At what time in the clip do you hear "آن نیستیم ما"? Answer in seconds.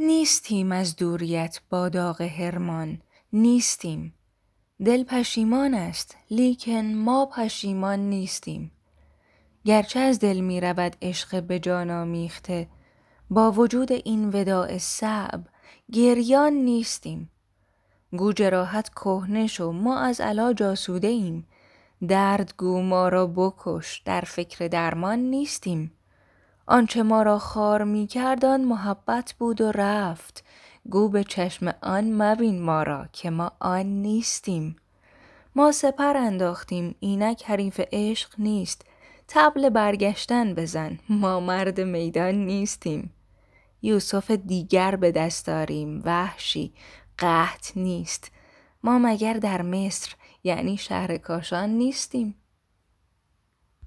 33.60-35.72